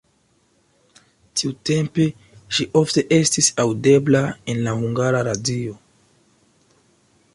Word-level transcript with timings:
Tiutempe 1.41 2.07
ŝi 2.59 2.67
ofte 2.81 3.03
estis 3.19 3.51
aŭdebla 3.65 4.23
en 4.55 4.65
la 4.69 4.75
Hungara 4.81 5.23
Radio. 5.29 5.77